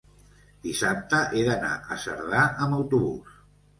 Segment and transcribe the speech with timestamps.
[0.67, 3.37] Dissabte he d'anar a Cerdà amb autobús.